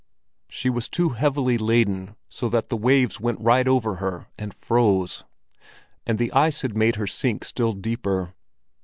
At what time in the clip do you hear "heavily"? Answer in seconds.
1.09-1.59